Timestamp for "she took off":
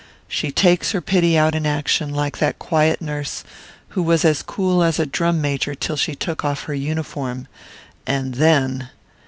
5.95-6.63